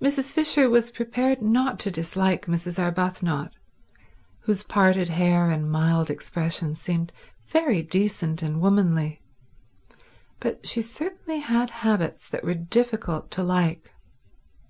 [0.00, 0.32] Mrs.
[0.32, 2.78] Fisher was prepared not to dislike Mrs.
[2.78, 3.52] Arbuthnot,
[4.44, 7.12] whose parted hair and mild expression seemed
[7.48, 9.20] very decent and womanly,
[10.40, 13.92] but she certainly had habits that were difficult to like.